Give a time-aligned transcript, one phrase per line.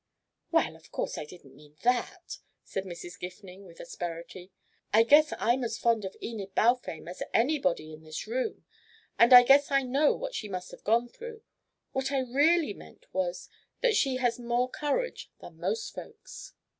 [0.51, 3.19] "Well, of course I didn't mean that!" said Mrs.
[3.19, 4.51] Gifning with asperity.
[4.91, 8.65] "I guess I'm as fond of Enid Balfame as anybody in this room,
[9.19, 11.43] and I guess I know what she must have gone through.
[11.91, 13.47] What I really meant was
[13.81, 16.53] that she has more courage than most folks."